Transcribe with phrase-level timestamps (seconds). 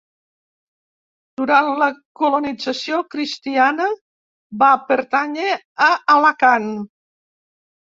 [1.41, 1.89] Durant la
[2.23, 3.89] colonització cristiana
[4.67, 5.57] va pertànyer
[5.91, 6.73] a Alacant.